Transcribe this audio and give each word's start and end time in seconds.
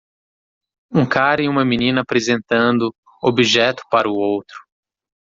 Um 0.91 1.05
cara 1.07 1.43
e 1.43 1.47
uma 1.47 1.63
menina 1.63 2.01
apresentando 2.01 2.91
objeto 3.21 3.83
para 3.91 4.09
o 4.09 4.15
outro. 4.15 4.57